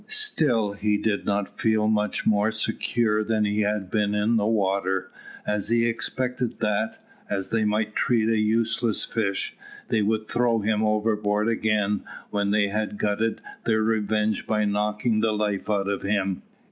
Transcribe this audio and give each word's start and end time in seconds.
Still 0.07 0.71
he 0.73 0.97
did 0.97 1.25
not 1.27 1.59
feel 1.61 1.87
much 1.87 2.25
more 2.25 2.51
secure 2.51 3.23
than 3.23 3.45
he 3.45 3.59
had 3.61 3.91
been 3.91 4.15
in 4.15 4.35
the 4.35 4.47
water, 4.47 5.11
as 5.45 5.69
he 5.69 5.85
expected 5.85 6.59
that, 6.59 6.97
as 7.29 7.51
they 7.51 7.65
might 7.65 7.95
treat 7.95 8.27
a 8.27 8.39
useless 8.39 9.05
fish, 9.05 9.55
they 9.89 10.01
would 10.01 10.27
throw 10.27 10.57
him 10.61 10.83
overboard 10.83 11.47
again 11.47 12.03
when 12.31 12.49
they 12.49 12.69
had 12.69 12.97
glutted 12.97 13.41
their 13.65 13.83
revenge 13.83 14.47
by 14.47 14.65
knocking 14.65 15.19
the 15.19 15.33
life 15.33 15.69
out 15.69 15.87
of 15.87 16.01
him. 16.01 16.41